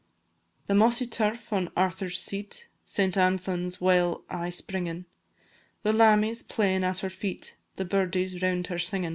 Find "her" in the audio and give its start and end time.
7.05-7.09, 8.65-8.79